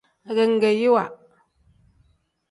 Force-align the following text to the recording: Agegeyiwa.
Agegeyiwa. 0.29 1.03